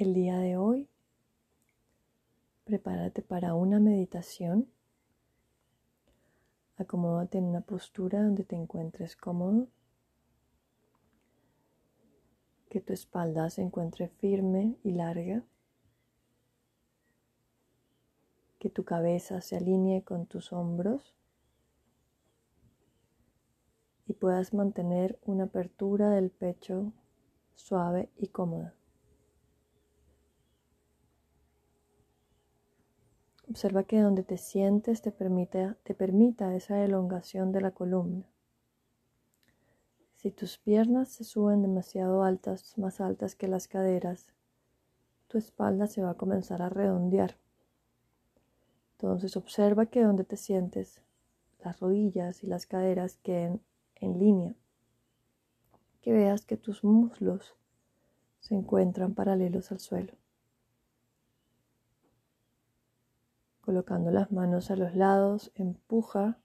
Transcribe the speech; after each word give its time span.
El 0.00 0.14
día 0.14 0.38
de 0.38 0.56
hoy, 0.56 0.88
prepárate 2.64 3.20
para 3.20 3.52
una 3.52 3.78
meditación. 3.78 4.66
Acomódate 6.78 7.36
en 7.36 7.44
una 7.44 7.60
postura 7.60 8.22
donde 8.22 8.44
te 8.44 8.56
encuentres 8.56 9.14
cómodo. 9.14 9.68
Que 12.70 12.80
tu 12.80 12.94
espalda 12.94 13.50
se 13.50 13.60
encuentre 13.60 14.08
firme 14.08 14.74
y 14.82 14.92
larga. 14.92 15.44
Que 18.58 18.70
tu 18.70 18.84
cabeza 18.84 19.42
se 19.42 19.58
alinee 19.58 20.02
con 20.02 20.24
tus 20.24 20.54
hombros 20.54 21.14
y 24.06 24.14
puedas 24.14 24.54
mantener 24.54 25.18
una 25.26 25.44
apertura 25.44 26.08
del 26.08 26.30
pecho 26.30 26.90
suave 27.54 28.08
y 28.16 28.28
cómoda. 28.28 28.79
Observa 33.50 33.82
que 33.82 34.00
donde 34.00 34.22
te 34.22 34.38
sientes 34.38 35.02
te 35.02 35.10
permita, 35.10 35.76
te 35.82 35.92
permita 35.92 36.54
esa 36.54 36.84
elongación 36.84 37.50
de 37.50 37.60
la 37.60 37.72
columna. 37.72 38.24
Si 40.14 40.30
tus 40.30 40.58
piernas 40.58 41.08
se 41.08 41.24
suben 41.24 41.60
demasiado 41.60 42.22
altas, 42.22 42.78
más 42.78 43.00
altas 43.00 43.34
que 43.34 43.48
las 43.48 43.66
caderas, 43.66 44.28
tu 45.26 45.36
espalda 45.36 45.88
se 45.88 46.00
va 46.00 46.10
a 46.10 46.16
comenzar 46.16 46.62
a 46.62 46.68
redondear. 46.68 47.38
Entonces 48.92 49.36
observa 49.36 49.86
que 49.86 50.04
donde 50.04 50.22
te 50.22 50.36
sientes, 50.36 51.00
las 51.64 51.80
rodillas 51.80 52.44
y 52.44 52.46
las 52.46 52.66
caderas 52.66 53.16
queden 53.16 53.60
en 53.96 54.20
línea. 54.20 54.54
Que 56.02 56.12
veas 56.12 56.46
que 56.46 56.56
tus 56.56 56.84
muslos 56.84 57.56
se 58.38 58.54
encuentran 58.54 59.14
paralelos 59.14 59.72
al 59.72 59.80
suelo. 59.80 60.12
Colocando 63.70 64.10
las 64.10 64.32
manos 64.32 64.72
a 64.72 64.74
los 64.74 64.96
lados, 64.96 65.52
empuja 65.54 66.40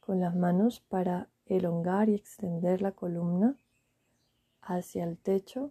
con 0.00 0.18
las 0.18 0.34
manos 0.34 0.80
para 0.80 1.28
elongar 1.46 2.08
y 2.08 2.16
extender 2.16 2.82
la 2.82 2.90
columna 2.90 3.56
hacia 4.60 5.04
el 5.04 5.16
techo 5.16 5.70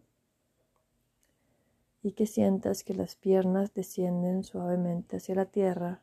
y 2.01 2.13
que 2.13 2.27
sientas 2.27 2.85
que 2.85 2.93
las 2.93 3.17
piernas 3.17 3.73
descienden 3.73 4.45
suavemente 4.45 5.17
hacia 5.17 5.35
la 5.35 5.47
tierra 5.47 6.01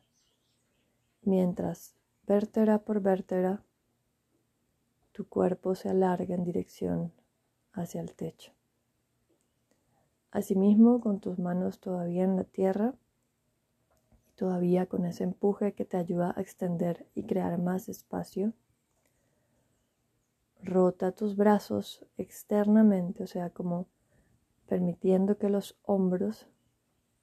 mientras 1.23 1.95
vértebra 2.27 2.77
por 2.77 3.01
vértebra 3.01 3.63
tu 5.11 5.27
cuerpo 5.27 5.73
se 5.73 5.89
alarga 5.89 6.35
en 6.35 6.43
dirección 6.43 7.11
hacia 7.73 7.99
el 7.99 8.13
techo. 8.13 8.51
Asimismo, 10.29 11.01
con 11.01 11.19
tus 11.19 11.39
manos 11.39 11.79
todavía 11.79 12.25
en 12.25 12.35
la 12.35 12.43
tierra, 12.43 12.93
todavía 14.35 14.85
con 14.87 15.05
ese 15.05 15.23
empuje 15.23 15.73
que 15.73 15.85
te 15.85 15.97
ayuda 15.97 16.33
a 16.35 16.41
extender 16.41 17.07
y 17.15 17.23
crear 17.23 17.57
más 17.59 17.89
espacio. 17.89 18.53
Rota 20.63 21.11
tus 21.11 21.35
brazos 21.35 22.05
externamente, 22.17 23.23
o 23.23 23.27
sea, 23.27 23.49
como 23.49 23.87
permitiendo 24.67 25.37
que 25.37 25.49
los 25.49 25.77
hombros 25.83 26.47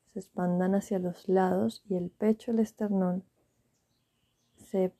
se 0.06 0.18
expandan 0.18 0.74
hacia 0.74 0.98
los 0.98 1.28
lados 1.28 1.82
y 1.88 1.94
el 1.94 2.10
pecho, 2.10 2.50
el 2.50 2.58
esternón, 2.58 3.24
se 4.56 4.92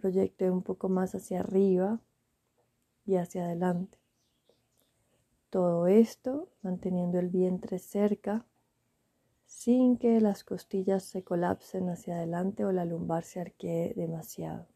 proyecte 0.00 0.50
un 0.50 0.62
poco 0.62 0.88
más 0.88 1.14
hacia 1.14 1.40
arriba 1.40 2.00
y 3.06 3.16
hacia 3.16 3.44
adelante. 3.44 3.98
Todo 5.50 5.86
esto 5.86 6.48
manteniendo 6.62 7.18
el 7.18 7.28
vientre 7.28 7.78
cerca 7.78 8.44
sin 9.54 9.98
que 9.98 10.20
las 10.20 10.42
costillas 10.42 11.04
se 11.04 11.22
colapsen 11.22 11.88
hacia 11.88 12.16
adelante 12.16 12.64
o 12.64 12.72
la 12.72 12.84
lumbar 12.84 13.22
se 13.22 13.40
arquee 13.40 13.94
demasiado. 13.94 14.66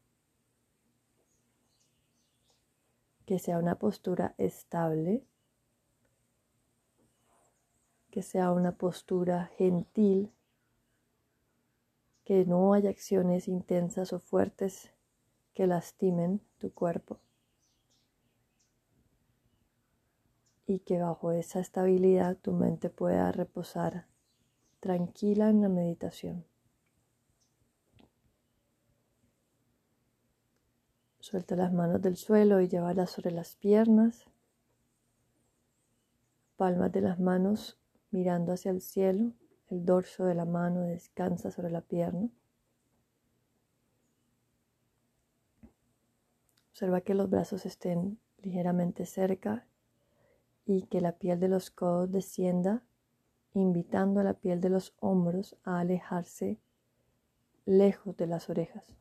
Que 3.26 3.40
sea 3.40 3.58
una 3.58 3.74
postura 3.74 4.36
estable, 4.38 5.24
que 8.12 8.22
sea 8.22 8.52
una 8.52 8.76
postura 8.76 9.50
gentil, 9.58 10.32
que 12.24 12.46
no 12.46 12.72
haya 12.72 12.88
acciones 12.88 13.48
intensas 13.48 14.12
o 14.12 14.20
fuertes 14.20 14.92
que 15.54 15.66
lastimen 15.66 16.40
tu 16.58 16.72
cuerpo. 16.72 17.18
Y 20.66 20.78
que 20.78 20.98
bajo 20.98 21.32
esa 21.32 21.58
estabilidad 21.58 22.36
tu 22.36 22.52
mente 22.52 22.90
pueda 22.90 23.32
reposar 23.32 24.06
tranquila 24.80 25.50
en 25.50 25.62
la 25.62 25.68
meditación. 25.68 26.44
Suelta 31.20 31.56
las 31.56 31.72
manos 31.72 32.00
del 32.00 32.16
suelo 32.16 32.60
y 32.60 32.68
llévalas 32.68 33.10
sobre 33.10 33.32
las 33.32 33.54
piernas. 33.56 34.24
Palmas 36.56 36.90
de 36.92 37.02
las 37.02 37.20
manos 37.20 37.78
mirando 38.10 38.52
hacia 38.52 38.70
el 38.70 38.80
cielo. 38.80 39.32
El 39.68 39.84
dorso 39.84 40.24
de 40.24 40.34
la 40.34 40.46
mano 40.46 40.80
descansa 40.80 41.50
sobre 41.50 41.70
la 41.70 41.82
pierna. 41.82 42.30
Observa 46.70 47.02
que 47.02 47.12
los 47.12 47.28
brazos 47.28 47.66
estén 47.66 48.18
ligeramente 48.38 49.04
cerca 49.04 49.66
y 50.64 50.82
que 50.82 51.00
la 51.00 51.12
piel 51.12 51.40
de 51.40 51.48
los 51.48 51.70
codos 51.70 52.10
descienda 52.10 52.82
invitando 53.54 54.20
a 54.20 54.24
la 54.24 54.34
piel 54.34 54.60
de 54.60 54.70
los 54.70 54.94
hombros 55.00 55.56
a 55.64 55.80
alejarse 55.80 56.58
lejos 57.64 58.16
de 58.16 58.26
las 58.26 58.48
orejas. 58.48 58.94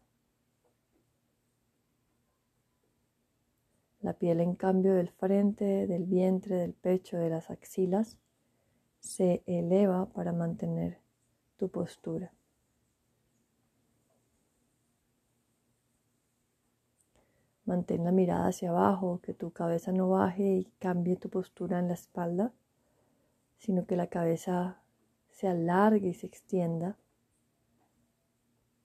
La 4.01 4.13
piel 4.13 4.39
en 4.39 4.55
cambio 4.55 4.93
del 4.93 5.09
frente, 5.09 5.87
del 5.87 6.05
vientre, 6.05 6.55
del 6.55 6.73
pecho, 6.73 7.17
de 7.17 7.29
las 7.29 7.49
axilas, 7.49 8.17
se 8.99 9.43
eleva 9.45 10.07
para 10.07 10.31
mantener 10.31 10.99
tu 11.57 11.69
postura. 11.69 12.31
Mantén 17.65 18.05
la 18.05 18.11
mirada 18.11 18.47
hacia 18.47 18.69
abajo, 18.69 19.19
que 19.21 19.33
tu 19.33 19.51
cabeza 19.51 19.91
no 19.91 20.09
baje 20.09 20.43
y 20.43 20.65
cambie 20.79 21.17
tu 21.17 21.29
postura 21.29 21.79
en 21.79 21.89
la 21.89 21.95
espalda 21.95 22.53
sino 23.57 23.85
que 23.85 23.95
la 23.95 24.07
cabeza 24.07 24.81
se 25.29 25.47
alargue 25.47 26.09
y 26.09 26.13
se 26.13 26.27
extienda. 26.27 26.97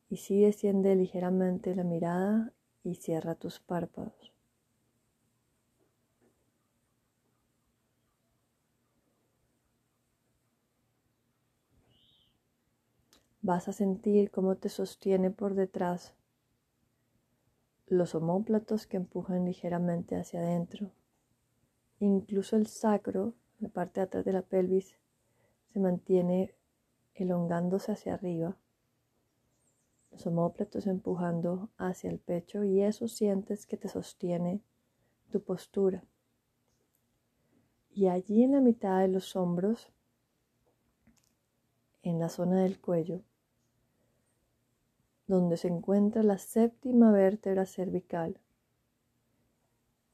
Y 0.08 0.18
si 0.18 0.40
desciende 0.40 0.94
ligeramente 0.94 1.74
la 1.74 1.84
mirada 1.84 2.52
y 2.84 2.96
cierra 2.96 3.34
tus 3.34 3.60
párpados. 3.60 4.32
Vas 13.40 13.66
a 13.66 13.72
sentir 13.72 14.30
cómo 14.30 14.56
te 14.56 14.68
sostiene 14.68 15.30
por 15.30 15.54
detrás 15.54 16.14
los 17.88 18.14
omóplatos 18.14 18.86
que 18.86 18.96
empujan 18.96 19.44
ligeramente 19.44 20.16
hacia 20.16 20.40
adentro. 20.40 20.92
Incluso 21.98 22.56
el 22.56 22.66
sacro 22.66 23.34
la 23.62 23.68
parte 23.68 24.00
de 24.00 24.04
atrás 24.04 24.24
de 24.24 24.32
la 24.32 24.42
pelvis 24.42 24.96
se 25.72 25.78
mantiene 25.78 26.52
elongándose 27.14 27.92
hacia 27.92 28.14
arriba, 28.14 28.56
los 30.10 30.26
homóplatos 30.26 30.88
empujando 30.88 31.70
hacia 31.78 32.10
el 32.10 32.18
pecho 32.18 32.64
y 32.64 32.82
eso 32.82 33.06
sientes 33.06 33.64
que 33.66 33.76
te 33.76 33.88
sostiene 33.88 34.60
tu 35.30 35.42
postura. 35.42 36.04
Y 37.94 38.08
allí 38.08 38.42
en 38.42 38.52
la 38.52 38.60
mitad 38.60 39.00
de 39.00 39.08
los 39.08 39.36
hombros, 39.36 39.92
en 42.02 42.18
la 42.18 42.28
zona 42.28 42.62
del 42.62 42.80
cuello, 42.80 43.22
donde 45.28 45.56
se 45.56 45.68
encuentra 45.68 46.24
la 46.24 46.36
séptima 46.36 47.12
vértebra 47.12 47.64
cervical, 47.64 48.40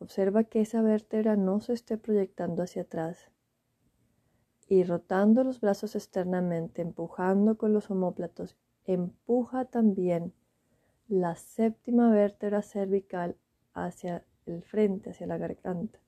observa 0.00 0.44
que 0.44 0.60
esa 0.60 0.82
vértebra 0.82 1.34
no 1.34 1.60
se 1.60 1.72
esté 1.72 1.96
proyectando 1.96 2.62
hacia 2.62 2.82
atrás, 2.82 3.30
y 4.68 4.84
rotando 4.84 5.44
los 5.44 5.60
brazos 5.60 5.96
externamente, 5.96 6.82
empujando 6.82 7.56
con 7.56 7.72
los 7.72 7.90
omóplatos, 7.90 8.56
empuja 8.84 9.64
también 9.64 10.34
la 11.08 11.36
séptima 11.36 12.10
vértebra 12.10 12.60
cervical 12.60 13.36
hacia 13.72 14.24
el 14.44 14.62
frente, 14.62 15.10
hacia 15.10 15.26
la 15.26 15.38
garganta. 15.38 15.98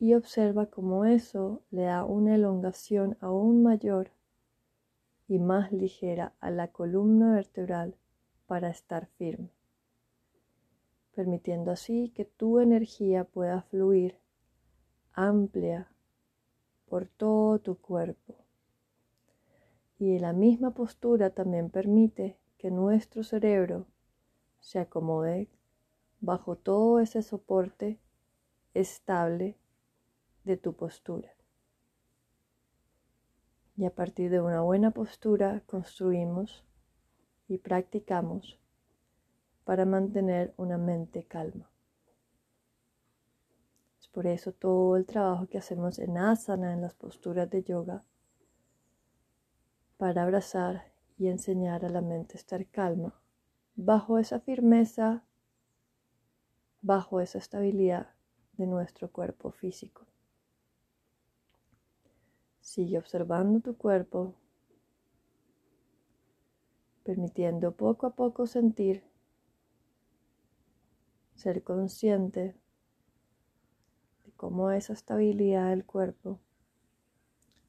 Y 0.00 0.14
observa 0.14 0.66
cómo 0.66 1.04
eso 1.04 1.62
le 1.70 1.82
da 1.82 2.04
una 2.04 2.34
elongación 2.34 3.18
aún 3.20 3.62
mayor 3.62 4.10
y 5.26 5.38
más 5.38 5.70
ligera 5.70 6.32
a 6.40 6.50
la 6.50 6.68
columna 6.68 7.34
vertebral 7.34 7.94
para 8.46 8.70
estar 8.70 9.06
firme, 9.18 9.50
permitiendo 11.14 11.70
así 11.72 12.10
que 12.14 12.24
tu 12.24 12.60
energía 12.60 13.24
pueda 13.24 13.60
fluir 13.62 14.16
amplia 15.12 15.92
por 16.88 17.06
todo 17.06 17.58
tu 17.58 17.76
cuerpo. 17.76 18.36
Y 19.98 20.18
la 20.18 20.32
misma 20.32 20.72
postura 20.72 21.30
también 21.30 21.70
permite 21.70 22.38
que 22.56 22.70
nuestro 22.70 23.22
cerebro 23.22 23.86
se 24.60 24.78
acomode 24.78 25.48
bajo 26.20 26.56
todo 26.56 27.00
ese 27.00 27.22
soporte 27.22 27.98
estable 28.74 29.56
de 30.44 30.56
tu 30.56 30.74
postura. 30.74 31.32
Y 33.76 33.84
a 33.84 33.94
partir 33.94 34.30
de 34.30 34.40
una 34.40 34.60
buena 34.60 34.90
postura 34.90 35.62
construimos 35.66 36.64
y 37.46 37.58
practicamos 37.58 38.58
para 39.64 39.84
mantener 39.84 40.52
una 40.56 40.78
mente 40.78 41.24
calma. 41.24 41.70
Por 44.18 44.26
eso 44.26 44.50
todo 44.50 44.96
el 44.96 45.06
trabajo 45.06 45.46
que 45.46 45.58
hacemos 45.58 46.00
en 46.00 46.18
asana, 46.18 46.72
en 46.72 46.80
las 46.80 46.92
posturas 46.92 47.48
de 47.50 47.62
yoga, 47.62 48.02
para 49.96 50.24
abrazar 50.24 50.90
y 51.16 51.28
enseñar 51.28 51.84
a 51.84 51.88
la 51.88 52.00
mente 52.00 52.34
a 52.34 52.40
estar 52.40 52.66
calma, 52.66 53.14
bajo 53.76 54.18
esa 54.18 54.40
firmeza, 54.40 55.22
bajo 56.82 57.20
esa 57.20 57.38
estabilidad 57.38 58.08
de 58.54 58.66
nuestro 58.66 59.08
cuerpo 59.08 59.52
físico. 59.52 60.04
Sigue 62.60 62.98
observando 62.98 63.60
tu 63.60 63.76
cuerpo, 63.76 64.34
permitiendo 67.04 67.70
poco 67.70 68.08
a 68.08 68.16
poco 68.16 68.48
sentir, 68.48 69.04
ser 71.36 71.62
consciente 71.62 72.56
cómo 74.38 74.70
esa 74.70 74.92
estabilidad 74.92 75.70
del 75.70 75.84
cuerpo 75.84 76.38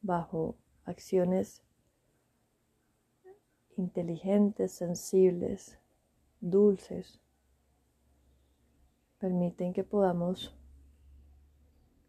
bajo 0.03 0.55
acciones 0.85 1.63
inteligentes, 3.75 4.71
sensibles, 4.71 5.79
dulces, 6.41 7.19
permiten 9.17 9.73
que 9.73 9.83
podamos 9.83 10.55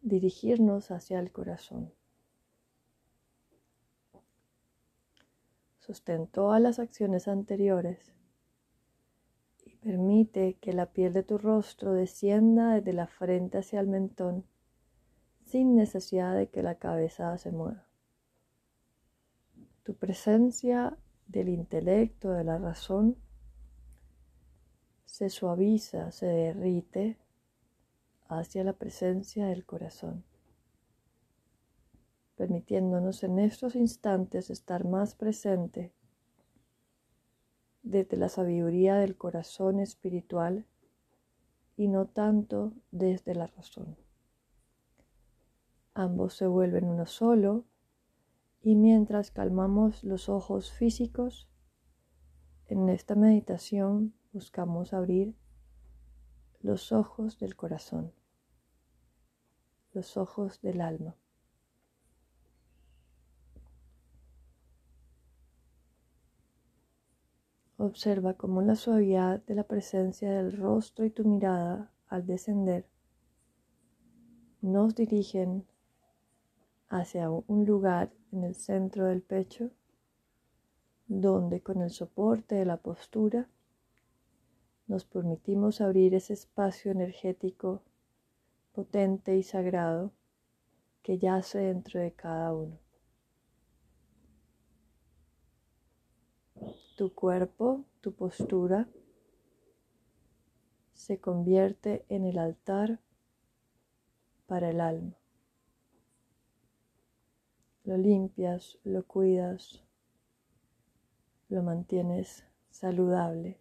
dirigirnos 0.03 0.91
hacia 0.91 1.19
el 1.19 1.31
corazón. 1.31 1.91
Sostén 5.79 6.27
todas 6.27 6.61
las 6.61 6.77
acciones 6.77 7.27
anteriores 7.27 8.13
y 9.65 9.75
permite 9.77 10.59
que 10.61 10.71
la 10.71 10.85
piel 10.85 11.13
de 11.13 11.23
tu 11.23 11.39
rostro 11.39 11.93
descienda 11.93 12.75
desde 12.75 12.93
la 12.93 13.07
frente 13.07 13.57
hacia 13.57 13.79
el 13.79 13.87
mentón 13.87 14.50
sin 15.51 15.75
necesidad 15.75 16.35
de 16.35 16.49
que 16.49 16.63
la 16.63 16.75
cabeza 16.75 17.37
se 17.37 17.51
mueva. 17.51 17.87
Tu 19.83 19.95
presencia 19.95 20.97
del 21.27 21.49
intelecto, 21.49 22.31
de 22.31 22.43
la 22.43 22.57
razón, 22.57 23.17
se 25.05 25.29
suaviza, 25.29 26.11
se 26.11 26.25
derrite 26.25 27.17
hacia 28.27 28.63
la 28.63 28.73
presencia 28.73 29.45
del 29.47 29.65
corazón 29.65 30.23
permitiéndonos 32.41 33.21
en 33.23 33.37
estos 33.37 33.75
instantes 33.75 34.49
estar 34.49 34.83
más 34.83 35.13
presente 35.13 35.93
desde 37.83 38.17
la 38.17 38.29
sabiduría 38.29 38.95
del 38.95 39.15
corazón 39.15 39.79
espiritual 39.79 40.65
y 41.77 41.87
no 41.87 42.07
tanto 42.07 42.73
desde 42.89 43.35
la 43.35 43.45
razón. 43.45 43.95
Ambos 45.93 46.35
se 46.35 46.47
vuelven 46.47 46.85
uno 46.85 47.05
solo 47.05 47.65
y 48.61 48.75
mientras 48.75 49.31
calmamos 49.31 50.03
los 50.03 50.29
ojos 50.29 50.71
físicos, 50.71 51.49
en 52.67 52.87
esta 52.87 53.15
meditación 53.15 54.13
buscamos 54.31 54.93
abrir 54.93 55.35
los 56.61 56.91
ojos 56.93 57.39
del 57.39 57.55
corazón, 57.55 58.13
los 59.93 60.15
ojos 60.15 60.61
del 60.61 60.79
alma. 60.79 61.17
Observa 67.75 68.35
cómo 68.35 68.61
la 68.61 68.75
suavidad 68.75 69.43
de 69.45 69.55
la 69.55 69.63
presencia 69.63 70.31
del 70.31 70.55
rostro 70.55 71.03
y 71.03 71.09
tu 71.09 71.25
mirada 71.25 71.91
al 72.07 72.27
descender 72.27 72.87
nos 74.61 74.93
dirigen 74.93 75.65
hacia 76.91 77.29
un 77.29 77.65
lugar 77.65 78.11
en 78.31 78.43
el 78.43 78.53
centro 78.53 79.05
del 79.05 79.21
pecho 79.21 79.71
donde 81.07 81.61
con 81.61 81.81
el 81.81 81.89
soporte 81.89 82.55
de 82.55 82.65
la 82.65 82.77
postura 82.77 83.47
nos 84.87 85.05
permitimos 85.05 85.81
abrir 85.81 86.13
ese 86.13 86.33
espacio 86.33 86.91
energético 86.91 87.81
potente 88.73 89.37
y 89.37 89.43
sagrado 89.43 90.11
que 91.01 91.17
yace 91.17 91.59
dentro 91.59 91.99
de 91.99 92.11
cada 92.11 92.53
uno. 92.53 92.77
tu 97.01 97.15
cuerpo, 97.15 97.83
tu 98.01 98.13
postura, 98.13 98.87
se 100.93 101.19
convierte 101.19 102.05
en 102.09 102.25
el 102.25 102.37
altar 102.37 102.99
para 104.45 104.69
el 104.69 104.79
alma. 104.79 105.20
Lo 107.83 107.97
limpias, 107.97 108.77
lo 108.83 109.05
cuidas, 109.07 109.83
lo 111.49 111.63
mantienes 111.63 112.45
saludable, 112.69 113.59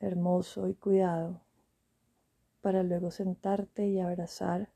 hermoso 0.00 0.68
y 0.68 0.74
cuidado, 0.74 1.42
para 2.62 2.82
luego 2.82 3.10
sentarte 3.10 3.86
y 3.86 4.00
abrazar 4.00 4.70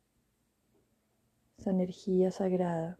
esa 1.59 1.71
energía 1.71 2.31
sagrada 2.31 2.99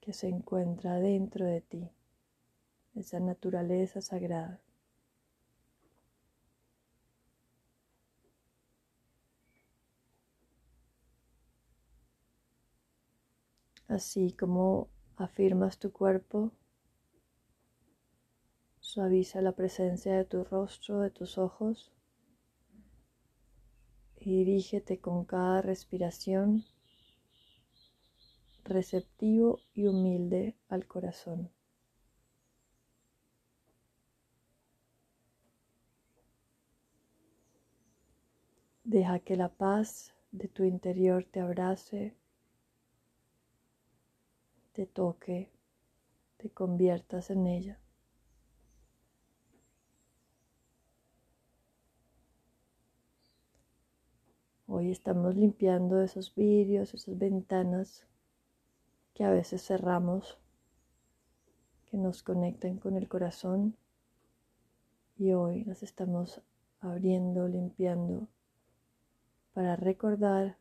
que 0.00 0.12
se 0.12 0.28
encuentra 0.28 1.00
dentro 1.00 1.44
de 1.44 1.60
ti, 1.60 1.90
esa 2.94 3.18
naturaleza 3.18 4.00
sagrada. 4.00 4.60
Así 13.88 14.32
como 14.32 14.88
afirmas 15.16 15.78
tu 15.78 15.92
cuerpo, 15.92 16.52
suaviza 18.80 19.40
la 19.42 19.52
presencia 19.52 20.16
de 20.16 20.24
tu 20.24 20.44
rostro, 20.44 21.00
de 21.00 21.10
tus 21.10 21.38
ojos 21.38 21.92
y 24.16 24.38
dirígete 24.38 24.98
con 24.98 25.24
cada 25.24 25.62
respiración 25.62 26.64
receptivo 28.64 29.60
y 29.74 29.86
humilde 29.86 30.56
al 30.68 30.86
corazón. 30.86 31.50
Deja 38.82 39.18
que 39.20 39.36
la 39.36 39.48
paz 39.48 40.14
de 40.30 40.48
tu 40.48 40.64
interior 40.64 41.24
te 41.24 41.40
abrace, 41.40 42.16
te 44.76 44.84
toque, 44.84 45.50
te 46.36 46.50
conviertas 46.50 47.30
en 47.30 47.46
ella. 47.46 47.80
Hoy 54.66 54.90
estamos 54.90 55.34
limpiando 55.34 56.02
esos 56.02 56.34
vidrios, 56.34 56.92
esas 56.92 57.16
ventanas 57.16 58.06
que 59.14 59.24
a 59.24 59.30
veces 59.30 59.66
cerramos, 59.66 60.36
que 61.86 61.96
nos 61.96 62.22
conectan 62.22 62.76
con 62.76 62.98
el 62.98 63.08
corazón 63.08 63.78
y 65.16 65.32
hoy 65.32 65.64
las 65.64 65.82
estamos 65.82 66.42
abriendo, 66.80 67.48
limpiando 67.48 68.28
para 69.54 69.74
recordar 69.76 70.58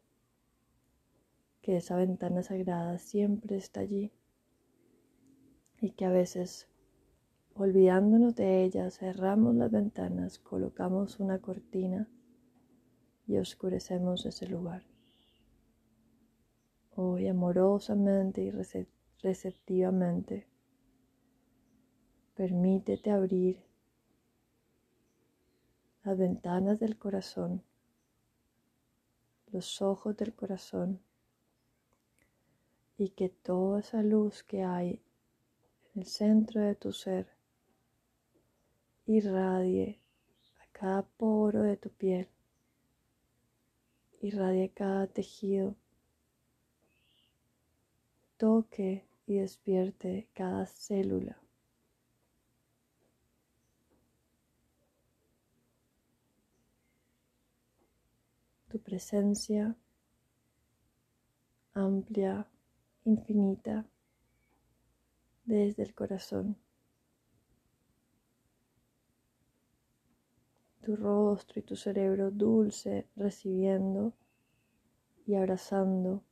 que 1.66 1.78
esa 1.78 1.96
ventana 1.96 2.44
sagrada 2.44 3.00
siempre 3.00 3.56
está 3.56 3.80
allí 3.80 4.12
y 5.82 5.90
que 5.94 6.06
a 6.06 6.12
veces 6.12 6.68
olvidándonos 7.56 8.36
de 8.36 8.64
ella 8.64 8.92
cerramos 8.92 9.56
las 9.56 9.72
ventanas, 9.72 10.38
colocamos 10.38 11.20
una 11.20 11.40
cortina 11.40 12.08
y 13.26 13.38
oscurecemos 13.38 14.28
ese 14.28 14.46
lugar 14.46 14.84
hoy 16.92 17.28
amorosamente 17.28 18.44
y 18.44 18.52
receptivamente. 19.24 20.48
Permítete 22.36 23.10
abrir 23.10 23.64
las 26.04 26.16
ventanas 26.16 26.80
del 26.80 26.96
corazón 27.00 27.64
los 29.56 29.82
ojos 29.82 30.18
del 30.18 30.34
corazón 30.34 31.00
y 32.98 33.10
que 33.10 33.30
toda 33.30 33.80
esa 33.82 34.02
luz 34.02 34.44
que 34.44 34.64
hay 34.64 35.02
en 35.94 36.02
el 36.02 36.06
centro 36.06 36.62
de 36.62 36.76
tu 36.76 36.92
ser 36.92 37.28
irradie 39.06 40.00
a 40.60 40.68
cada 40.72 41.04
poro 41.04 41.62
de 41.62 41.78
tu 41.78 41.90
piel, 41.90 42.28
irradie 44.22 44.70
cada 44.70 45.08
tejido, 45.08 45.76
toque 48.38 49.06
y 49.28 49.36
despierte 49.36 50.28
cada 50.34 50.66
célula. 50.66 51.38
Tu 58.70 58.80
presencia 58.80 59.76
amplia, 61.74 62.46
infinita, 63.06 63.86
desde 65.46 65.84
el 65.84 65.94
corazón. 65.94 66.58
Tu 70.82 70.96
rostro 70.96 71.60
y 71.60 71.64
tu 71.64 71.76
cerebro 71.76 72.30
dulce 72.32 73.08
recibiendo 73.16 74.14
y 75.26 75.36
abrazando 75.36 76.24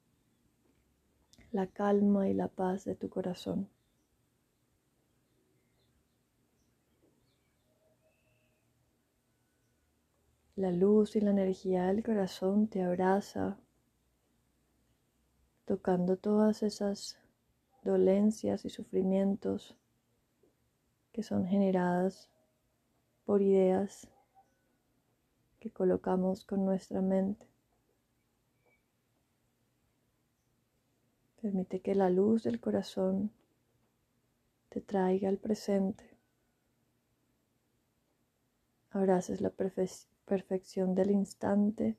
la 1.51 1.67
calma 1.67 2.27
y 2.29 2.33
la 2.33 2.47
paz 2.47 2.83
de 2.85 2.95
tu 2.95 3.09
corazón. 3.09 3.69
La 10.55 10.71
luz 10.71 11.15
y 11.15 11.21
la 11.21 11.31
energía 11.31 11.85
del 11.85 12.03
corazón 12.03 12.67
te 12.67 12.83
abraza, 12.83 13.57
tocando 15.65 16.17
todas 16.17 16.63
esas 16.63 17.17
dolencias 17.83 18.65
y 18.65 18.69
sufrimientos 18.69 19.75
que 21.11 21.23
son 21.23 21.45
generadas 21.45 22.29
por 23.25 23.41
ideas 23.41 24.07
que 25.59 25.71
colocamos 25.71 26.43
con 26.43 26.65
nuestra 26.65 27.01
mente. 27.01 27.47
Permite 31.41 31.81
que 31.81 31.93
la 31.93 32.09
luz 32.09 32.43
del 32.43 32.59
corazón 32.59 33.31
te 34.69 34.81
traiga 34.81 35.29
al 35.29 35.37
presente. 35.37 36.17
Abraces 38.89 39.41
la 39.41 39.51
perfección 40.25 40.95
del 40.95 41.11
instante 41.11 41.97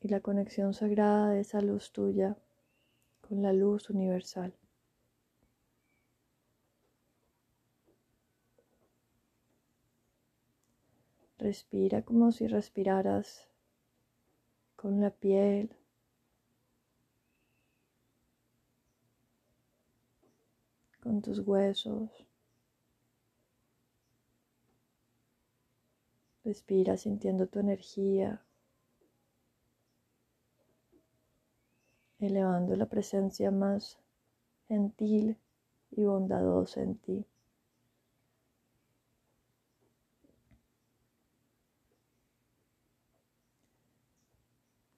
y 0.00 0.08
la 0.08 0.20
conexión 0.20 0.74
sagrada 0.74 1.30
de 1.30 1.40
esa 1.40 1.60
luz 1.60 1.92
tuya 1.92 2.36
con 3.20 3.42
la 3.42 3.52
luz 3.52 3.90
universal. 3.90 4.54
Respira 11.38 12.02
como 12.02 12.32
si 12.32 12.46
respiraras 12.46 13.48
con 14.76 15.00
la 15.00 15.10
piel, 15.10 15.70
con 21.02 21.22
tus 21.22 21.40
huesos. 21.40 22.10
Respira 26.44 26.96
sintiendo 26.96 27.46
tu 27.46 27.58
energía, 27.58 28.42
elevando 32.20 32.76
la 32.76 32.86
presencia 32.86 33.50
más 33.50 33.98
gentil 34.68 35.36
y 35.90 36.04
bondadosa 36.04 36.82
en 36.82 36.96
ti. 36.96 37.26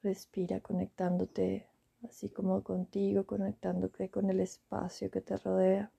Respira 0.02 0.60
conectándote 0.60 1.66
así 2.08 2.28
como 2.28 2.62
contigo, 2.62 3.24
conectándote 3.24 4.10
con 4.10 4.28
el 4.30 4.40
espacio 4.40 5.10
que 5.10 5.20
te 5.20 5.36
rodea. 5.36 5.90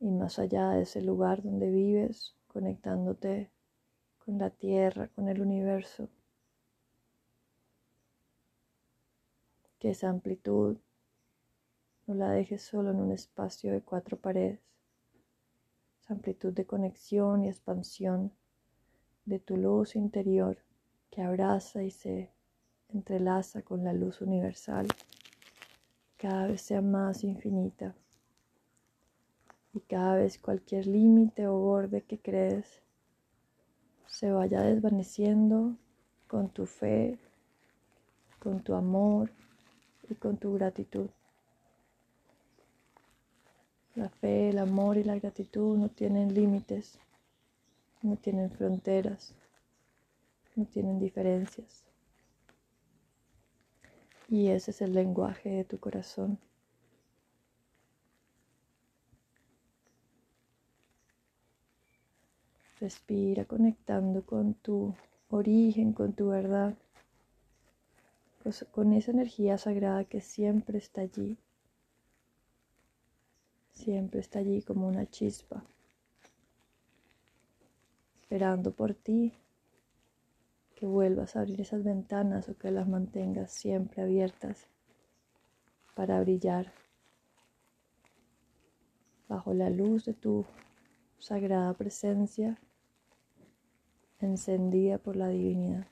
Y 0.00 0.10
más 0.10 0.38
allá 0.38 0.70
de 0.70 0.82
ese 0.82 1.02
lugar 1.02 1.42
donde 1.42 1.70
vives, 1.70 2.34
conectándote 2.48 3.50
con 4.24 4.38
la 4.38 4.50
tierra, 4.50 5.08
con 5.08 5.28
el 5.28 5.40
universo. 5.40 6.08
Que 9.78 9.90
esa 9.90 10.08
amplitud 10.08 10.78
no 12.06 12.14
la 12.14 12.30
dejes 12.30 12.62
solo 12.62 12.90
en 12.90 12.96
un 12.96 13.12
espacio 13.12 13.72
de 13.72 13.82
cuatro 13.82 14.16
paredes. 14.16 14.60
Esa 16.02 16.14
amplitud 16.14 16.52
de 16.52 16.66
conexión 16.66 17.44
y 17.44 17.48
expansión 17.48 18.32
de 19.24 19.38
tu 19.38 19.56
luz 19.56 19.96
interior 19.96 20.58
que 21.10 21.22
abraza 21.22 21.82
y 21.82 21.90
se 21.90 22.32
entrelaza 22.88 23.62
con 23.62 23.84
la 23.84 23.92
luz 23.92 24.20
universal, 24.20 24.86
cada 26.16 26.48
vez 26.48 26.62
sea 26.62 26.82
más 26.82 27.24
infinita 27.24 27.94
y 29.72 29.80
cada 29.80 30.16
vez 30.16 30.38
cualquier 30.38 30.86
límite 30.86 31.46
o 31.46 31.56
borde 31.56 32.02
que 32.02 32.18
crees 32.18 32.82
se 34.10 34.30
vaya 34.30 34.60
desvaneciendo 34.60 35.76
con 36.28 36.50
tu 36.50 36.66
fe, 36.66 37.18
con 38.38 38.60
tu 38.60 38.74
amor 38.74 39.30
y 40.10 40.14
con 40.16 40.36
tu 40.36 40.52
gratitud. 40.52 41.08
La 43.94 44.10
fe, 44.10 44.50
el 44.50 44.58
amor 44.58 44.98
y 44.98 45.04
la 45.04 45.18
gratitud 45.18 45.78
no 45.78 45.88
tienen 45.88 46.34
límites 46.34 46.98
no 48.02 48.16
tienen 48.16 48.50
fronteras, 48.50 49.34
no 50.56 50.64
tienen 50.64 50.98
diferencias. 50.98 51.84
Y 54.28 54.48
ese 54.48 54.70
es 54.70 54.80
el 54.80 54.94
lenguaje 54.94 55.50
de 55.50 55.64
tu 55.64 55.78
corazón. 55.78 56.38
Respira 62.80 63.44
conectando 63.44 64.24
con 64.24 64.54
tu 64.54 64.94
origen, 65.28 65.92
con 65.92 66.14
tu 66.14 66.28
verdad, 66.28 66.74
con 68.70 68.94
esa 68.94 69.10
energía 69.10 69.58
sagrada 69.58 70.04
que 70.04 70.22
siempre 70.22 70.78
está 70.78 71.02
allí, 71.02 71.36
siempre 73.72 74.20
está 74.20 74.38
allí 74.38 74.62
como 74.62 74.88
una 74.88 75.04
chispa 75.10 75.62
esperando 78.30 78.70
por 78.72 78.94
ti, 78.94 79.34
que 80.76 80.86
vuelvas 80.86 81.34
a 81.34 81.40
abrir 81.40 81.60
esas 81.60 81.82
ventanas 81.82 82.48
o 82.48 82.56
que 82.56 82.70
las 82.70 82.86
mantengas 82.88 83.50
siempre 83.50 84.02
abiertas 84.02 84.68
para 85.96 86.20
brillar 86.20 86.72
bajo 89.28 89.52
la 89.52 89.68
luz 89.68 90.04
de 90.04 90.14
tu 90.14 90.46
sagrada 91.18 91.74
presencia 91.74 92.58
encendida 94.22 94.98
por 94.98 95.16
la 95.16 95.28
divinidad. 95.28 95.86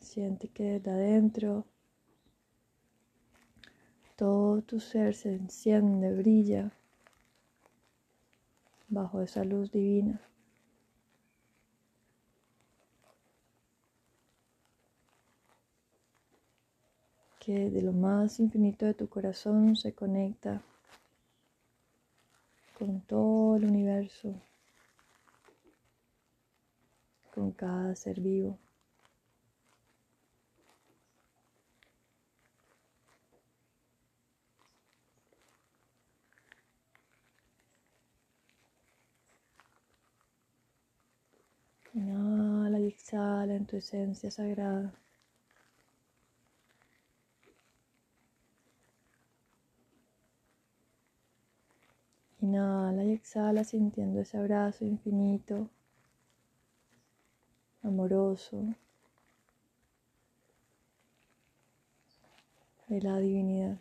Siente 0.00 0.48
que 0.48 0.64
desde 0.64 0.90
adentro 0.90 1.64
todo 4.16 4.62
tu 4.62 4.80
ser 4.80 5.14
se 5.14 5.34
enciende, 5.34 6.12
brilla 6.14 6.72
bajo 8.88 9.20
esa 9.20 9.44
luz 9.44 9.70
divina. 9.70 10.20
que 17.48 17.70
de 17.70 17.80
lo 17.80 17.92
más 17.92 18.40
infinito 18.40 18.84
de 18.84 18.92
tu 18.92 19.08
corazón 19.08 19.74
se 19.74 19.94
conecta 19.94 20.60
con 22.78 23.00
todo 23.00 23.56
el 23.56 23.64
universo, 23.64 24.40
con 27.34 27.50
cada 27.52 27.94
ser 27.96 28.20
vivo. 28.20 28.58
Inhala 41.94 42.78
y 42.78 42.86
exhala 42.86 43.56
en 43.56 43.66
tu 43.66 43.76
esencia 43.76 44.30
sagrada. 44.30 44.92
Inhala 52.40 53.04
y 53.04 53.07
exhala 53.18 53.64
sintiendo 53.64 54.20
ese 54.20 54.38
abrazo 54.38 54.84
infinito, 54.84 55.68
amoroso 57.82 58.74
de 62.88 63.00
la 63.02 63.18
divinidad. 63.18 63.78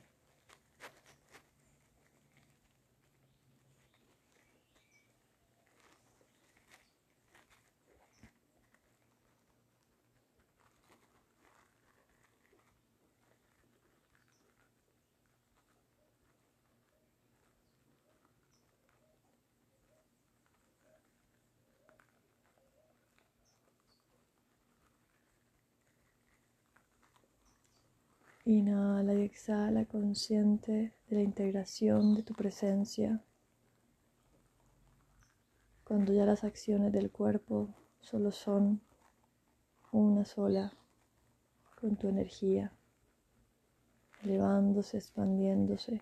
Inhala 28.50 29.13
y 29.13 29.24
exhala 29.24 29.84
consciente 29.84 30.94
de 31.10 31.16
la 31.18 31.22
integración 31.22 32.16
de 32.16 32.24
tu 32.24 32.34
presencia. 32.34 33.22
Cuando 35.84 36.13
ya 36.13 36.24
las 36.24 36.46
acciones 36.46 36.94
del 36.94 37.12
cuerpo 37.12 37.75
solo 38.00 38.32
son 38.32 38.80
una 39.92 40.24
sola 40.24 40.72
con 41.82 41.98
tu 41.98 42.08
energía, 42.08 42.72
elevándose, 44.24 44.96
expandiéndose, 44.96 46.01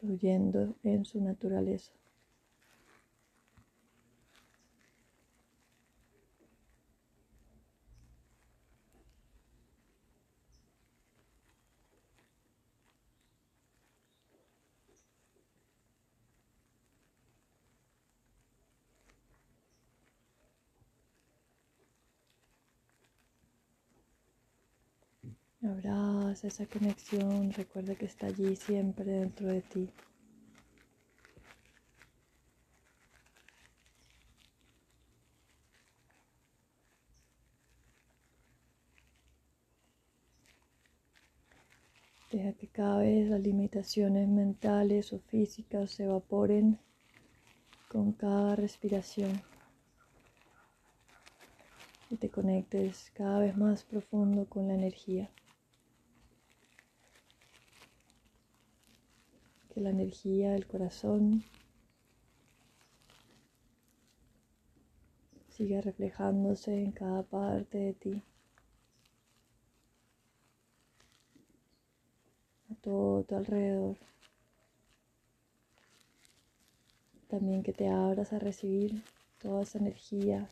fluyendo 0.00 0.74
en 0.82 1.06
su 1.06 1.18
naturaleza. 1.22 1.94
Abraza 25.66 26.48
esa 26.48 26.66
conexión, 26.66 27.50
recuerda 27.52 27.94
que 27.94 28.04
está 28.04 28.26
allí 28.26 28.54
siempre 28.54 29.06
dentro 29.06 29.46
de 29.46 29.62
ti. 29.62 29.88
Deja 42.30 42.52
que 42.52 42.68
cada 42.68 42.98
vez 42.98 43.30
las 43.30 43.40
limitaciones 43.40 44.28
mentales 44.28 45.14
o 45.14 45.18
físicas 45.18 45.92
se 45.92 46.04
evaporen 46.04 46.78
con 47.88 48.12
cada 48.12 48.54
respiración 48.54 49.40
y 52.10 52.16
te 52.16 52.28
conectes 52.28 53.10
cada 53.14 53.38
vez 53.38 53.56
más 53.56 53.82
profundo 53.82 54.44
con 54.44 54.68
la 54.68 54.74
energía. 54.74 55.30
Que 59.74 59.80
la 59.80 59.90
energía 59.90 60.52
del 60.52 60.68
corazón 60.68 61.42
siga 65.48 65.80
reflejándose 65.80 66.80
en 66.80 66.92
cada 66.92 67.24
parte 67.24 67.78
de 67.78 67.92
ti, 67.94 68.22
a 72.70 72.74
todo 72.76 73.24
tu 73.24 73.34
alrededor. 73.34 73.98
También 77.26 77.64
que 77.64 77.72
te 77.72 77.88
abras 77.88 78.32
a 78.32 78.38
recibir 78.38 79.02
toda 79.42 79.62
esa 79.62 79.78
energía 79.78 80.48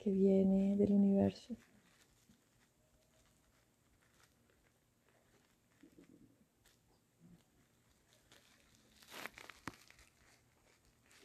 que 0.00 0.10
viene 0.10 0.74
del 0.76 0.90
universo. 0.92 1.54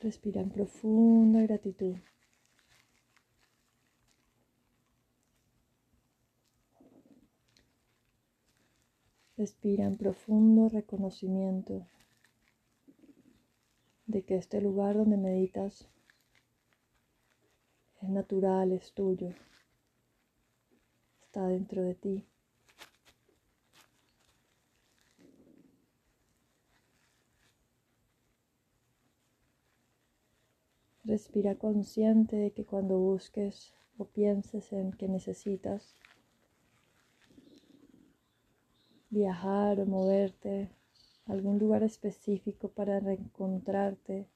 Respira 0.04 0.42
en 0.42 0.50
profunda 0.50 1.42
gratitud. 1.44 1.96
Respira 9.38 9.86
en 9.86 9.96
profundo 9.96 10.68
reconocimiento 10.68 11.88
de 14.06 14.26
que 14.26 14.36
este 14.36 14.60
lugar 14.60 14.98
donde 14.98 15.16
meditas 15.16 15.88
es 18.02 18.10
natural, 18.10 18.74
es 18.74 18.92
tuyo, 18.92 19.34
está 21.22 21.48
dentro 21.48 21.82
de 21.82 21.96
ti. 21.96 22.33
Respira 31.14 31.54
consciente 31.54 32.36
de 32.36 32.50
que 32.54 32.66
cuando 32.66 32.98
busques 32.98 33.72
o 34.00 34.06
pienses 34.06 34.74
en 34.74 34.92
que 34.94 35.08
necesitas 35.08 35.96
viajar 39.12 39.80
o 39.80 39.86
moverte 39.86 40.72
a 41.28 41.34
algún 41.34 41.60
lugar 41.60 41.84
específico 41.84 42.70
para 42.70 43.00
reencontrarte, 43.00 44.28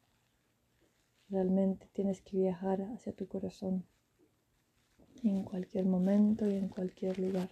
realmente 1.32 1.90
tienes 1.94 2.22
que 2.22 2.38
viajar 2.38 2.84
hacia 2.94 3.12
tu 3.12 3.28
corazón 3.28 3.84
en 5.24 5.42
cualquier 5.46 5.86
momento 5.86 6.46
y 6.48 6.58
en 6.58 6.70
cualquier 6.70 7.18
lugar. 7.18 7.50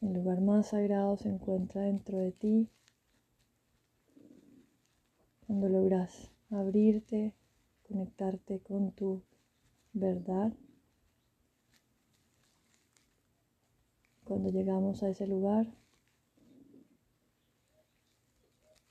El 0.00 0.12
lugar 0.12 0.40
más 0.40 0.68
sagrado 0.68 1.16
se 1.16 1.28
encuentra 1.30 1.82
dentro 1.82 2.18
de 2.18 2.30
ti 2.30 2.70
cuando 5.50 5.68
logras 5.68 6.30
abrirte, 6.50 7.34
conectarte 7.88 8.60
con 8.60 8.92
tu 8.92 9.24
verdad, 9.92 10.52
cuando 14.22 14.50
llegamos 14.50 15.02
a 15.02 15.08
ese 15.08 15.26
lugar, 15.26 15.66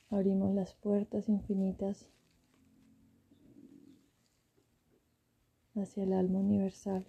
abrimos 0.09 0.53
las 0.53 0.73
puertas 0.73 1.29
infinitas 1.29 2.09
hacia 5.75 6.03
el 6.03 6.11
alma 6.11 6.39
universal. 6.39 7.07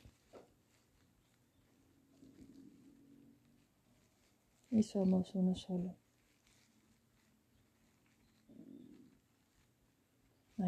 Y 4.70 4.84
somos 4.84 5.34
uno 5.34 5.56
solo. 5.56 5.99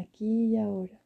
Aquí 0.03 0.53
y 0.53 0.57
ahora. 0.57 1.02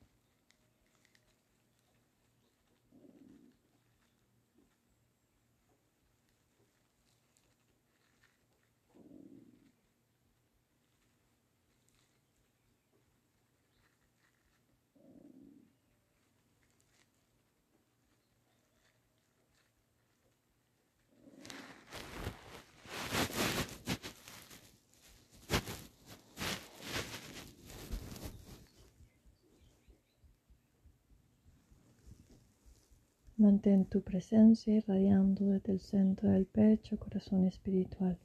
Mantén 33.39 33.85
tu 33.85 34.01
presencia 34.01 34.73
irradiando 34.73 35.45
desde 35.45 35.71
el 35.73 35.79
centro 35.79 36.31
del 36.31 36.47
pecho, 36.47 36.97
corazón 36.97 37.45
espiritual. 37.45 38.17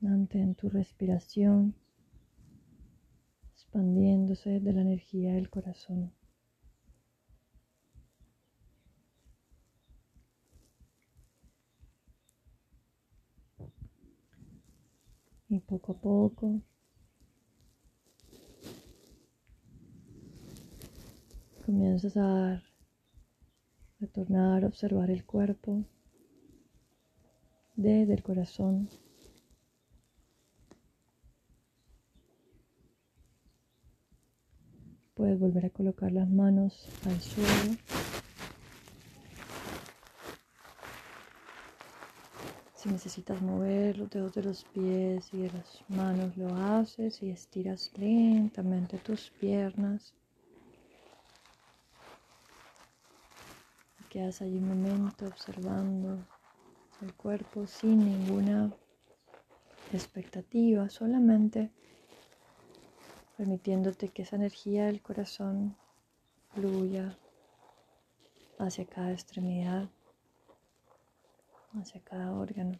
Mantén 0.00 0.54
tu 0.54 0.68
respiración 0.68 1.74
expandiéndose 3.54 4.60
de 4.60 4.72
la 4.74 4.82
energía 4.82 5.32
del 5.32 5.48
corazón. 5.48 6.17
Y 15.50 15.60
poco 15.60 15.92
a 15.92 16.00
poco 16.00 16.60
comienzas 21.64 22.16
a 22.16 22.62
retornar 24.00 24.64
a 24.64 24.68
observar 24.68 25.10
el 25.10 25.24
cuerpo 25.24 25.84
desde 27.76 28.14
el 28.14 28.22
corazón. 28.22 28.88
Puedes 35.14 35.38
volver 35.38 35.66
a 35.66 35.70
colocar 35.70 36.10
las 36.10 36.28
manos 36.30 36.88
al 37.04 37.20
suelo. 37.20 38.07
Si 42.78 42.88
necesitas 42.88 43.42
mover 43.42 43.98
los 43.98 44.08
dedos 44.08 44.34
de 44.34 44.42
los 44.44 44.62
pies 44.62 45.34
y 45.34 45.38
de 45.38 45.50
las 45.50 45.82
manos, 45.88 46.36
lo 46.36 46.54
haces 46.54 47.20
y 47.24 47.30
estiras 47.30 47.90
lentamente 47.96 48.98
tus 48.98 49.30
piernas. 49.30 50.14
Quedas 54.08 54.42
allí 54.42 54.58
un 54.58 54.68
momento 54.68 55.26
observando 55.26 56.24
el 57.02 57.12
cuerpo 57.14 57.66
sin 57.66 57.98
ninguna 57.98 58.72
expectativa, 59.92 60.88
solamente 60.88 61.72
permitiéndote 63.36 64.10
que 64.10 64.22
esa 64.22 64.36
energía 64.36 64.86
del 64.86 65.02
corazón 65.02 65.76
fluya 66.54 67.18
hacia 68.56 68.86
cada 68.86 69.10
extremidad, 69.10 69.88
hacia 71.74 72.00
cada 72.02 72.32
órgano, 72.32 72.78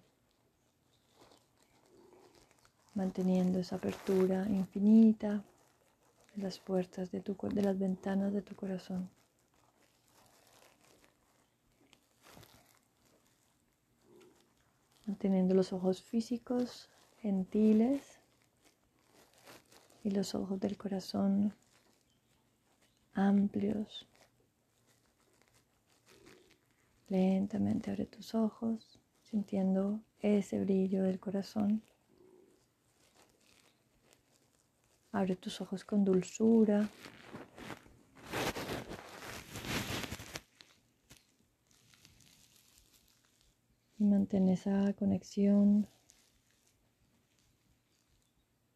manteniendo 2.94 3.58
esa 3.58 3.76
apertura 3.76 4.46
infinita 4.48 5.44
de 6.34 6.42
las 6.42 6.58
puertas 6.58 7.10
de, 7.10 7.20
tu, 7.20 7.36
de 7.48 7.62
las 7.62 7.78
ventanas 7.78 8.32
de 8.32 8.42
tu 8.42 8.54
corazón. 8.54 9.10
manteniendo 15.08 15.54
los 15.54 15.72
ojos 15.72 16.02
físicos 16.02 16.90
gentiles 17.22 18.20
y 20.04 20.10
los 20.10 20.34
ojos 20.34 20.60
del 20.60 20.76
corazón 20.76 21.54
amplios. 23.14 24.07
Lentamente 27.08 27.90
abre 27.90 28.04
tus 28.04 28.34
ojos, 28.34 29.00
sintiendo 29.22 30.00
ese 30.20 30.60
brillo 30.60 31.02
del 31.04 31.18
corazón. 31.18 31.82
Abre 35.12 35.34
tus 35.36 35.60
ojos 35.62 35.84
con 35.84 36.04
dulzura, 36.04 36.90
y 43.98 44.04
mantén 44.04 44.48
esa 44.48 44.92
conexión 44.92 45.88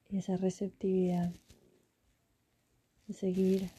y 0.09 0.19
esa 0.19 0.37
receptividad 0.37 1.33
de 3.07 3.15
seguir 3.15 3.71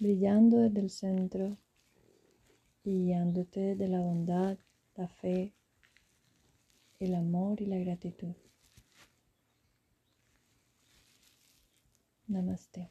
brillando 0.00 0.58
desde 0.58 0.80
el 0.80 0.90
centro 0.90 1.56
y 2.84 3.06
guiándote 3.06 3.76
de 3.76 3.88
la 3.88 4.00
bondad, 4.00 4.58
la 4.96 5.08
fe, 5.08 5.54
el 6.98 7.14
amor 7.14 7.60
y 7.60 7.66
la 7.66 7.78
gratitud. 7.78 8.34
Namaste. 12.28 12.90